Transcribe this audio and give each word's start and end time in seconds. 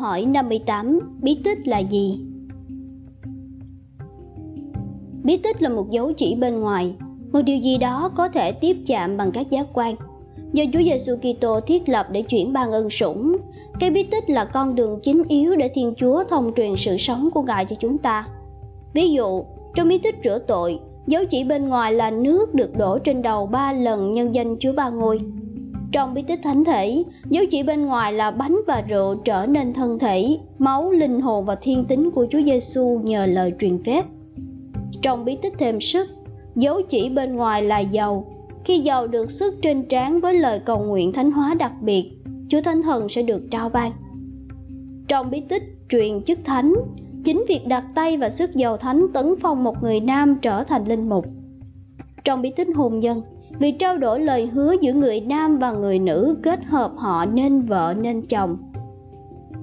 Hỏi 0.00 0.24
58, 0.24 0.98
bí 1.22 1.40
tích 1.44 1.68
là 1.68 1.78
gì? 1.78 2.20
Bí 5.24 5.36
tích 5.36 5.62
là 5.62 5.68
một 5.68 5.90
dấu 5.90 6.12
chỉ 6.12 6.34
bên 6.34 6.60
ngoài, 6.60 6.94
một 7.32 7.40
điều 7.42 7.58
gì 7.58 7.78
đó 7.78 8.10
có 8.16 8.28
thể 8.28 8.52
tiếp 8.52 8.76
chạm 8.86 9.16
bằng 9.16 9.32
các 9.32 9.50
giác 9.50 9.66
quan. 9.72 9.94
Do 10.52 10.64
Chúa 10.72 10.82
Giêsu 10.82 11.16
Kitô 11.16 11.60
thiết 11.60 11.88
lập 11.88 12.06
để 12.12 12.22
chuyển 12.22 12.52
ban 12.52 12.72
ân 12.72 12.90
sủng, 12.90 13.36
cái 13.80 13.90
bí 13.90 14.02
tích 14.02 14.30
là 14.30 14.44
con 14.44 14.74
đường 14.74 14.98
chính 15.02 15.22
yếu 15.28 15.56
để 15.56 15.68
Thiên 15.68 15.94
Chúa 15.96 16.24
thông 16.24 16.52
truyền 16.56 16.76
sự 16.76 16.96
sống 16.96 17.30
của 17.30 17.42
Ngài 17.42 17.64
cho 17.64 17.76
chúng 17.80 17.98
ta. 17.98 18.26
Ví 18.94 19.10
dụ, 19.10 19.44
trong 19.74 19.88
bí 19.88 19.98
tích 19.98 20.16
rửa 20.24 20.38
tội, 20.38 20.80
dấu 21.06 21.24
chỉ 21.24 21.44
bên 21.44 21.68
ngoài 21.68 21.92
là 21.92 22.10
nước 22.10 22.54
được 22.54 22.76
đổ 22.76 22.98
trên 22.98 23.22
đầu 23.22 23.46
ba 23.46 23.72
lần 23.72 24.12
nhân 24.12 24.34
danh 24.34 24.56
Chúa 24.60 24.72
Ba 24.72 24.88
Ngôi. 24.88 25.18
Trong 25.92 26.14
bí 26.14 26.22
tích 26.22 26.40
thánh 26.42 26.64
thể, 26.64 27.04
dấu 27.30 27.44
chỉ 27.50 27.62
bên 27.62 27.86
ngoài 27.86 28.12
là 28.12 28.30
bánh 28.30 28.60
và 28.66 28.84
rượu 28.88 29.14
trở 29.14 29.46
nên 29.46 29.72
thân 29.72 29.98
thể, 29.98 30.38
máu, 30.58 30.90
linh 30.90 31.20
hồn 31.20 31.44
và 31.44 31.54
thiên 31.54 31.84
tính 31.84 32.10
của 32.10 32.26
Chúa 32.30 32.42
Giêsu 32.42 33.00
nhờ 33.04 33.26
lời 33.26 33.52
truyền 33.60 33.84
phép. 33.84 34.04
Trong 35.02 35.24
bí 35.24 35.36
tích 35.42 35.54
thêm 35.58 35.80
sức, 35.80 36.08
dấu 36.56 36.82
chỉ 36.82 37.08
bên 37.08 37.36
ngoài 37.36 37.62
là 37.62 37.78
dầu. 37.78 38.26
Khi 38.64 38.78
dầu 38.78 39.06
được 39.06 39.30
sức 39.30 39.54
trên 39.62 39.88
trán 39.88 40.20
với 40.20 40.34
lời 40.34 40.60
cầu 40.64 40.78
nguyện 40.78 41.12
thánh 41.12 41.30
hóa 41.30 41.54
đặc 41.54 41.72
biệt, 41.80 42.10
Chúa 42.48 42.60
Thánh 42.60 42.82
Thần 42.82 43.08
sẽ 43.08 43.22
được 43.22 43.42
trao 43.50 43.68
ban. 43.68 43.92
Trong 45.08 45.30
bí 45.30 45.40
tích 45.40 45.62
truyền 45.88 46.22
chức 46.22 46.38
thánh, 46.44 46.74
chính 47.24 47.44
việc 47.48 47.66
đặt 47.66 47.84
tay 47.94 48.16
và 48.16 48.30
sức 48.30 48.54
dầu 48.54 48.76
thánh 48.76 49.06
tấn 49.14 49.34
phong 49.40 49.64
một 49.64 49.82
người 49.82 50.00
nam 50.00 50.38
trở 50.42 50.64
thành 50.64 50.84
linh 50.84 51.08
mục. 51.08 51.26
Trong 52.24 52.42
bí 52.42 52.50
tích 52.50 52.68
hôn 52.74 53.00
nhân, 53.00 53.22
vì 53.60 53.72
trao 53.72 53.98
đổi 53.98 54.20
lời 54.20 54.46
hứa 54.46 54.74
giữa 54.80 54.92
người 54.92 55.20
nam 55.20 55.58
và 55.58 55.72
người 55.72 55.98
nữ 55.98 56.36
kết 56.42 56.64
hợp 56.64 56.92
họ 56.96 57.26
nên 57.26 57.62
vợ 57.62 57.94
nên 58.00 58.22
chồng. 58.22 58.56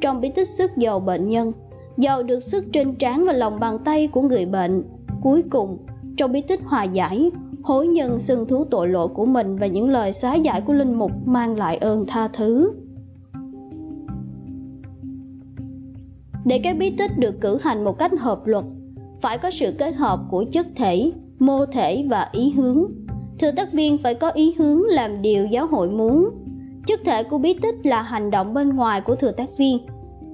Trong 0.00 0.20
bí 0.20 0.28
tích 0.28 0.48
sức 0.48 0.76
dầu 0.76 1.00
bệnh 1.00 1.28
nhân, 1.28 1.52
dầu 1.96 2.22
được 2.22 2.40
sức 2.40 2.64
trên 2.72 2.94
trán 2.94 3.24
và 3.26 3.32
lòng 3.32 3.60
bàn 3.60 3.78
tay 3.84 4.06
của 4.06 4.22
người 4.22 4.46
bệnh. 4.46 4.84
Cuối 5.22 5.42
cùng, 5.42 5.78
trong 6.16 6.32
bí 6.32 6.40
tích 6.40 6.60
hòa 6.64 6.84
giải, 6.84 7.30
hối 7.62 7.86
nhân 7.86 8.18
xưng 8.18 8.46
thú 8.46 8.64
tội 8.64 8.88
lỗi 8.88 9.08
của 9.08 9.26
mình 9.26 9.56
và 9.56 9.66
những 9.66 9.90
lời 9.90 10.12
xá 10.12 10.34
giải 10.34 10.60
của 10.60 10.72
linh 10.72 10.94
mục 10.94 11.12
mang 11.24 11.56
lại 11.56 11.76
ơn 11.76 12.06
tha 12.06 12.28
thứ. 12.28 12.72
Để 16.44 16.60
các 16.64 16.76
bí 16.78 16.90
tích 16.90 17.18
được 17.18 17.40
cử 17.40 17.58
hành 17.62 17.84
một 17.84 17.98
cách 17.98 18.12
hợp 18.20 18.46
luật, 18.46 18.64
phải 19.20 19.38
có 19.38 19.50
sự 19.50 19.74
kết 19.78 19.94
hợp 19.94 20.20
của 20.30 20.44
chất 20.50 20.66
thể, 20.76 21.12
mô 21.38 21.66
thể 21.66 22.06
và 22.10 22.28
ý 22.32 22.50
hướng 22.50 23.03
thừa 23.38 23.50
tác 23.50 23.72
viên 23.72 23.98
phải 23.98 24.14
có 24.14 24.30
ý 24.30 24.54
hướng 24.58 24.82
làm 24.82 25.22
điều 25.22 25.46
giáo 25.46 25.66
hội 25.66 25.88
muốn. 25.88 26.30
Chất 26.86 27.00
thể 27.04 27.22
của 27.22 27.38
bí 27.38 27.58
tích 27.62 27.86
là 27.86 28.02
hành 28.02 28.30
động 28.30 28.54
bên 28.54 28.76
ngoài 28.76 29.00
của 29.00 29.16
thừa 29.16 29.32
tác 29.32 29.48
viên. 29.58 29.78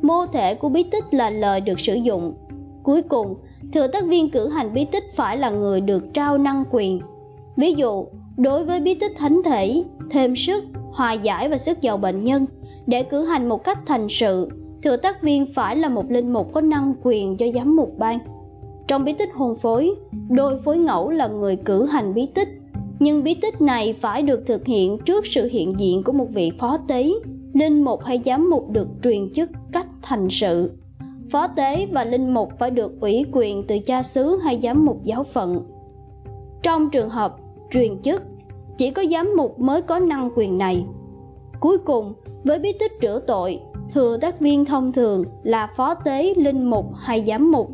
Mô 0.03 0.27
thể 0.27 0.55
của 0.55 0.69
bí 0.69 0.83
tích 0.83 1.15
là 1.15 1.31
lời 1.31 1.61
được 1.61 1.81
sử 1.81 1.95
dụng. 1.95 2.35
Cuối 2.83 3.03
cùng, 3.03 3.35
thừa 3.73 3.87
tác 3.87 4.05
viên 4.07 4.31
cử 4.31 4.49
hành 4.49 4.75
bí 4.75 4.85
tích 4.85 5.05
phải 5.15 5.37
là 5.37 5.51
người 5.51 5.81
được 5.81 6.15
trao 6.15 6.39
năng 6.39 6.65
quyền. 6.71 7.01
Ví 7.57 7.75
dụ, 7.75 8.07
đối 8.37 8.65
với 8.65 8.81
bí 8.81 8.95
tích 8.95 9.13
thánh 9.17 9.41
thể, 9.45 9.85
thêm 10.11 10.37
sức, 10.37 10.65
hòa 10.93 11.13
giải 11.13 11.49
và 11.49 11.59
sức 11.59 11.81
giàu 11.81 11.97
bệnh 11.97 12.25
nhân, 12.25 12.47
để 12.87 13.03
cử 13.03 13.25
hành 13.25 13.49
một 13.49 13.65
cách 13.65 13.79
thành 13.87 14.07
sự, 14.09 14.49
thừa 14.83 14.97
tác 14.97 15.23
viên 15.23 15.47
phải 15.55 15.77
là 15.77 15.89
một 15.89 16.11
linh 16.11 16.33
mục 16.33 16.53
có 16.53 16.61
năng 16.61 16.95
quyền 17.03 17.41
do 17.41 17.47
giám 17.55 17.77
mục 17.77 17.99
ban. 17.99 18.19
Trong 18.89 19.05
bí 19.05 19.13
tích 19.13 19.35
hôn 19.35 19.55
phối, 19.55 19.91
đôi 20.29 20.61
phối 20.65 20.79
ngẫu 20.79 21.11
là 21.11 21.29
người 21.29 21.57
cử 21.57 21.87
hành 21.87 22.15
bí 22.15 22.27
tích 22.35 22.60
nhưng 23.01 23.25
bí 23.25 23.35
tích 23.35 23.61
này 23.61 23.93
phải 23.93 24.23
được 24.23 24.47
thực 24.47 24.67
hiện 24.67 24.99
trước 24.99 25.27
sự 25.27 25.49
hiện 25.53 25.79
diện 25.79 26.03
của 26.03 26.13
một 26.13 26.27
vị 26.31 26.53
phó 26.59 26.79
tế, 26.89 27.13
linh 27.55 27.85
mục 27.85 28.05
hay 28.05 28.21
giám 28.25 28.51
mục 28.51 28.71
được 28.71 28.89
truyền 29.05 29.31
chức 29.31 29.51
cách 29.73 29.87
thành 30.03 30.31
sự. 30.31 30.73
Phó 31.31 31.47
tế 31.47 31.87
và 31.93 32.05
linh 32.05 32.35
mục 32.35 32.49
phải 32.59 32.71
được 32.71 33.01
ủy 33.01 33.25
quyền 33.33 33.67
từ 33.67 33.79
cha 33.79 34.03
xứ 34.03 34.39
hay 34.43 34.61
giám 34.63 34.85
mục 34.85 35.05
giáo 35.05 35.25
phận. 35.25 35.63
Trong 36.63 36.91
trường 36.91 37.11
hợp 37.11 37.37
truyền 37.71 38.03
chức, 38.03 38.23
chỉ 38.79 38.91
có 38.91 39.05
giám 39.11 39.33
mục 39.37 39.61
mới 39.61 39.83
có 39.83 39.99
năng 39.99 40.31
quyền 40.37 40.59
này. 40.59 40.85
Cuối 41.61 41.79
cùng, 41.79 42.15
với 42.45 42.59
bí 42.59 42.73
tích 42.73 42.93
rửa 43.03 43.21
tội, 43.27 43.61
thừa 43.95 44.17
tác 44.17 44.41
viên 44.41 44.65
thông 44.65 44.93
thường 44.93 45.25
là 45.43 45.73
phó 45.77 45.95
tế, 45.95 46.35
linh 46.37 46.71
mục 46.71 46.87
hay 46.97 47.25
giám 47.27 47.51
mục. 47.51 47.71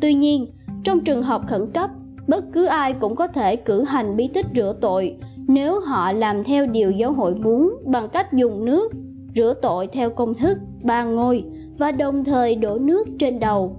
Tuy 0.00 0.14
nhiên, 0.14 0.46
trong 0.84 1.00
trường 1.00 1.22
hợp 1.22 1.42
khẩn 1.46 1.72
cấp 1.72 1.90
bất 2.28 2.44
cứ 2.52 2.64
ai 2.64 2.92
cũng 2.92 3.16
có 3.16 3.26
thể 3.26 3.56
cử 3.56 3.84
hành 3.84 4.16
bí 4.16 4.28
tích 4.28 4.46
rửa 4.56 4.74
tội 4.80 5.16
nếu 5.48 5.80
họ 5.80 6.12
làm 6.12 6.44
theo 6.44 6.66
điều 6.66 6.90
giáo 6.90 7.12
hội 7.12 7.34
muốn 7.34 7.76
bằng 7.86 8.08
cách 8.08 8.32
dùng 8.32 8.64
nước 8.64 8.92
rửa 9.36 9.54
tội 9.62 9.86
theo 9.86 10.10
công 10.10 10.34
thức 10.34 10.58
ba 10.82 11.04
ngôi 11.04 11.44
và 11.78 11.92
đồng 11.92 12.24
thời 12.24 12.54
đổ 12.54 12.78
nước 12.78 13.08
trên 13.18 13.40
đầu. 13.40 13.76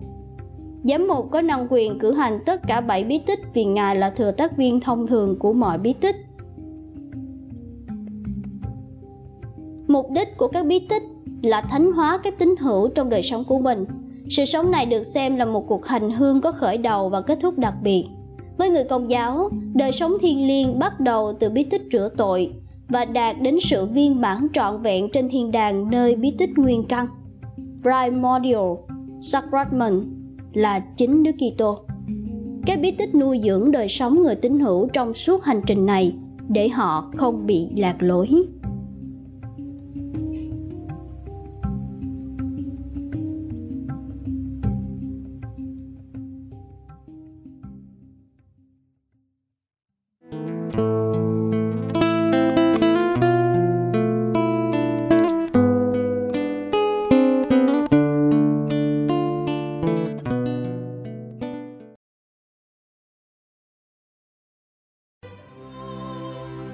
Giám 0.84 1.08
mục 1.08 1.32
có 1.32 1.42
năng 1.42 1.68
quyền 1.70 2.00
cử 2.00 2.14
hành 2.14 2.40
tất 2.46 2.62
cả 2.68 2.82
bảy 2.82 3.04
bí 3.04 3.20
tích 3.20 3.40
vì 3.54 3.66
ngài 3.66 3.96
là 3.96 4.10
thừa 4.10 4.32
tác 4.32 4.58
viên 4.58 4.80
thông 4.80 5.08
thường 5.08 5.40
của 5.40 5.54
mọi 5.54 5.78
bí 5.78 5.94
tích. 5.94 6.16
Mục 9.88 10.12
đích 10.12 10.38
của 10.38 10.48
các 10.48 10.66
bí 10.66 10.80
tích 10.80 11.04
là 11.44 11.62
thánh 11.62 11.92
hóa 11.92 12.20
các 12.24 12.40
tín 12.40 12.56
hữu 12.60 12.90
trong 12.90 13.10
đời 13.10 13.22
sống 13.22 13.44
của 13.46 13.60
mình. 13.60 13.86
Sự 14.30 14.46
sống 14.46 14.72
này 14.72 14.86
được 14.86 15.04
xem 15.04 15.36
là 15.36 15.46
một 15.46 15.68
cuộc 15.68 15.86
hành 15.86 16.12
hương 16.12 16.42
có 16.42 16.52
khởi 16.52 16.78
đầu 16.78 17.10
và 17.10 17.22
kết 17.22 17.38
thúc 17.42 17.58
đặc 17.58 17.74
biệt 17.84 18.06
với 18.60 18.70
người 18.70 18.84
công 18.84 19.12
giáo, 19.12 19.50
đời 19.74 19.92
sống 19.92 20.14
thiêng 20.22 20.48
liêng 20.48 20.80
bắt 20.80 21.00
đầu 21.00 21.34
từ 21.40 21.50
bí 21.50 21.64
tích 21.64 21.82
rửa 21.92 22.10
tội 22.18 22.52
và 22.88 23.06
đạt 23.06 23.42
đến 23.42 23.58
sự 23.62 23.86
viên 23.86 24.22
mãn 24.22 24.48
trọn 24.54 24.82
vẹn 24.82 25.10
trên 25.14 25.30
thiên 25.30 25.52
đàng 25.52 25.88
nơi 25.92 26.16
bí 26.16 26.32
tích 26.38 26.50
nguyên 26.56 26.84
căn. 26.90 27.06
Primordial 27.82 28.96
Sacrament 29.22 30.04
là 30.54 30.80
chính 30.80 31.24
Đức 31.24 31.32
Kitô. 31.32 31.80
Các 32.66 32.80
bí 32.82 32.92
tích 32.92 33.16
nuôi 33.16 33.42
dưỡng 33.44 33.72
đời 33.72 33.88
sống 33.88 34.24
người 34.24 34.36
tín 34.36 34.60
hữu 34.60 34.88
trong 34.94 35.14
suốt 35.14 35.44
hành 35.44 35.62
trình 35.68 35.86
này 35.86 36.16
để 36.48 36.70
họ 36.70 37.10
không 37.16 37.46
bị 37.46 37.68
lạc 37.76 37.96
lối. 38.00 38.28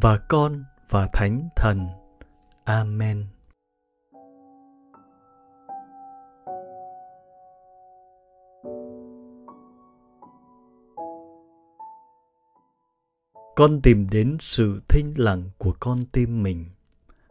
và 0.00 0.18
Con 0.28 0.64
và 0.88 1.08
Thánh 1.12 1.48
Thần. 1.56 1.88
Amen. 2.64 3.26
Con 13.56 13.80
tìm 13.82 14.06
đến 14.10 14.36
sự 14.40 14.80
thinh 14.88 15.12
lặng 15.16 15.50
của 15.58 15.72
con 15.80 15.98
tim 16.12 16.42
mình 16.42 16.64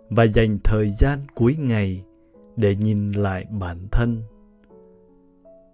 và 0.10 0.24
dành 0.24 0.58
thời 0.64 0.90
gian 0.90 1.20
cuối 1.36 1.56
ngày 1.60 2.04
để 2.56 2.76
nhìn 2.76 3.12
lại 3.12 3.46
bản 3.50 3.78
thân 3.92 4.24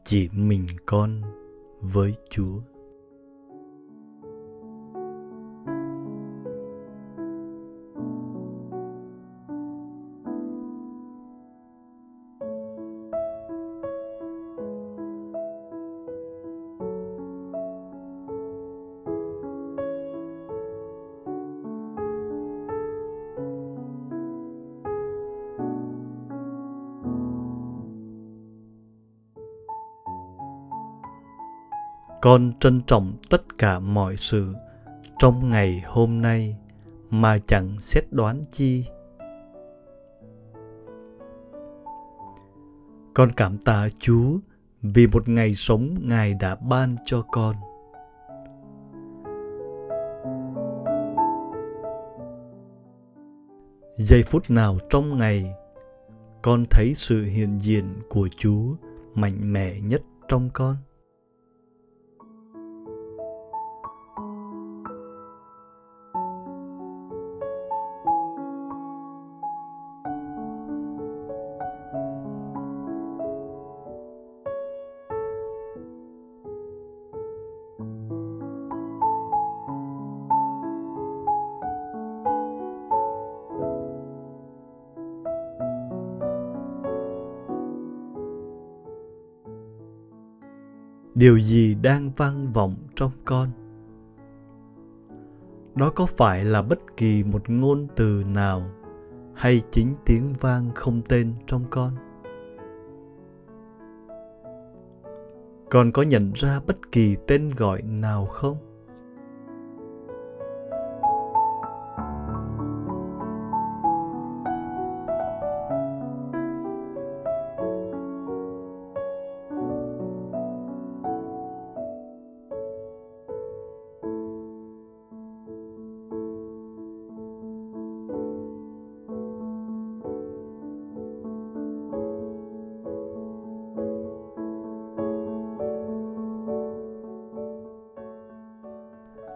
chỉ 0.03 0.30
mình 0.33 0.68
con 0.85 1.21
với 1.81 2.13
chúa 2.30 2.59
con 32.21 32.51
trân 32.60 32.81
trọng 32.81 33.13
tất 33.30 33.57
cả 33.57 33.80
mọi 33.80 34.18
sự. 34.18 34.54
Trong 35.19 35.50
ngày 35.50 35.83
hôm 35.86 36.21
nay, 36.21 36.57
mà 37.10 37.38
chẳng 37.48 37.77
xét 37.80 38.04
đoán 38.12 38.42
chi. 38.51 38.86
Con 43.13 43.30
cảm 43.38 43.57
tạ 43.57 43.88
chúa 44.00 44.39
vì 44.81 45.07
một 45.07 45.30
ngày 45.30 45.54
sống 45.54 45.95
ngài 46.01 46.33
đã 46.33 46.56
ban 46.56 46.95
cho 47.06 47.21
con. 47.31 47.56
Giây 53.98 54.24
phút 54.24 54.50
nào 54.50 54.77
trong 54.89 55.19
ngày, 55.19 55.54
con 56.42 56.63
thấy 56.69 56.94
sự 56.98 57.24
hiện 57.24 57.60
diện 57.62 58.01
của 58.10 58.27
chúa 58.38 58.75
mạnh 59.13 59.54
mẽ 59.54 59.80
nhất 59.80 60.01
trong 60.27 60.50
con? 60.54 60.75
Điều 91.19 91.39
gì 91.39 91.75
đang 91.75 92.12
vang 92.18 92.54
vọng 92.54 92.75
trong 92.95 93.12
con? 93.25 93.50
Đó 95.75 95.92
có 95.95 96.06
phải 96.06 96.45
là 96.45 96.62
bất 96.62 96.98
kỳ 96.98 97.24
một 97.24 97.50
ngôn 97.50 97.88
từ 97.95 98.24
nào 98.27 98.62
hay 99.36 99.62
chính 99.71 99.95
tiếng 100.06 100.33
vang 100.39 100.71
không 100.75 101.01
tên 101.10 101.33
trong 101.45 101.63
con? 101.69 101.95
Con 105.69 105.92
có 105.92 106.01
nhận 106.01 106.31
ra 106.36 106.60
bất 106.68 106.92
kỳ 106.92 107.16
tên 107.27 107.50
gọi 107.57 107.81
nào 107.81 108.25
không? 108.25 108.69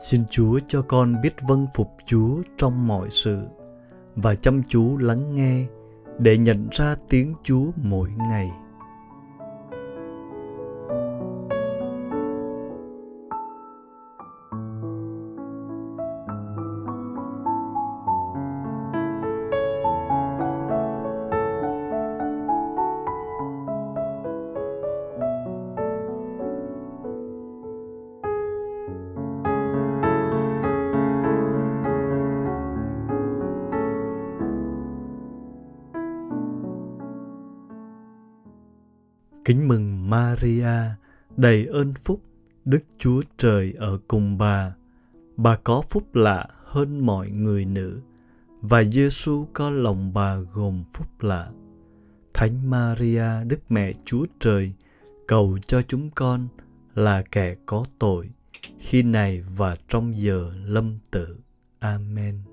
Xin 0.03 0.23
Chúa 0.29 0.59
cho 0.67 0.81
con 0.81 1.21
biết 1.21 1.33
vâng 1.41 1.67
phục 1.75 1.87
Chúa 2.05 2.41
trong 2.57 2.87
mọi 2.87 3.07
sự 3.11 3.47
và 4.15 4.35
chăm 4.35 4.61
chú 4.67 4.97
lắng 4.97 5.35
nghe 5.35 5.65
để 6.19 6.37
nhận 6.37 6.67
ra 6.71 6.95
tiếng 7.09 7.33
Chúa 7.43 7.65
mỗi 7.75 8.09
ngày. 8.29 8.51
Kính 39.45 39.67
mừng 39.67 40.09
Maria, 40.09 40.95
đầy 41.37 41.65
ơn 41.65 41.93
phúc, 41.93 42.21
Đức 42.65 42.83
Chúa 42.97 43.21
Trời 43.37 43.73
ở 43.77 43.99
cùng 44.07 44.37
bà. 44.37 44.75
Bà 45.37 45.55
có 45.55 45.81
phúc 45.89 46.15
lạ 46.15 46.47
hơn 46.65 47.05
mọi 47.05 47.29
người 47.29 47.65
nữ, 47.65 48.01
và 48.61 48.83
Giêsu 48.83 49.47
có 49.53 49.69
lòng 49.69 50.13
bà 50.13 50.35
gồm 50.35 50.83
phúc 50.93 51.07
lạ. 51.19 51.51
Thánh 52.33 52.69
Maria, 52.69 53.43
Đức 53.47 53.59
Mẹ 53.69 53.91
Chúa 54.05 54.25
Trời, 54.39 54.73
cầu 55.27 55.57
cho 55.67 55.81
chúng 55.81 56.09
con 56.09 56.47
là 56.95 57.23
kẻ 57.31 57.55
có 57.65 57.85
tội, 57.99 58.29
khi 58.79 59.03
này 59.03 59.43
và 59.55 59.77
trong 59.87 60.17
giờ 60.17 60.53
lâm 60.65 60.97
tử. 61.11 61.37
Amen. 61.79 62.52